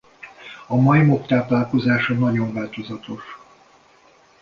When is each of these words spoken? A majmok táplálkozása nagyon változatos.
A 0.67 0.75
majmok 0.75 1.27
táplálkozása 1.27 2.13
nagyon 2.13 2.53
változatos. 2.53 3.23